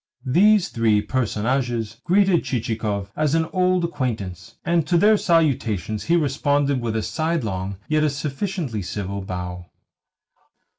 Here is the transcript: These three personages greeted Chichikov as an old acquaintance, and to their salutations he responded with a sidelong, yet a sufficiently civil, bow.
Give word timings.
These 0.25 0.69
three 0.69 0.99
personages 1.03 1.97
greeted 2.05 2.43
Chichikov 2.43 3.11
as 3.15 3.35
an 3.35 3.45
old 3.53 3.83
acquaintance, 3.85 4.55
and 4.65 4.87
to 4.87 4.97
their 4.97 5.15
salutations 5.15 6.05
he 6.05 6.15
responded 6.15 6.81
with 6.81 6.95
a 6.95 7.03
sidelong, 7.03 7.77
yet 7.87 8.03
a 8.03 8.09
sufficiently 8.09 8.81
civil, 8.81 9.21
bow. 9.21 9.67